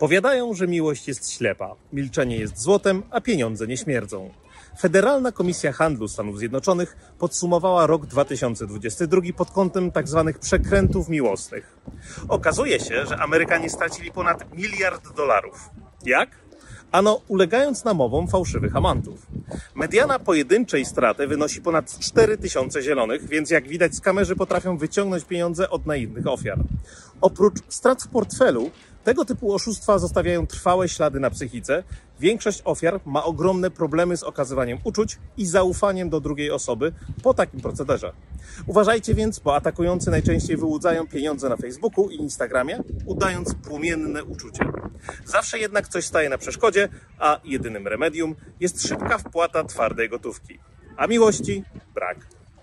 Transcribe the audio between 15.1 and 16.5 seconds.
dolarów. Jak?